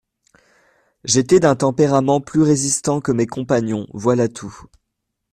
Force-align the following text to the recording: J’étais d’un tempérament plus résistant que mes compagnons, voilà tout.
J’étais 1.03 1.39
d’un 1.39 1.55
tempérament 1.55 2.21
plus 2.21 2.41
résistant 2.41 3.01
que 3.01 3.11
mes 3.11 3.27
compagnons, 3.27 3.85
voilà 3.93 4.27
tout. 4.27 4.63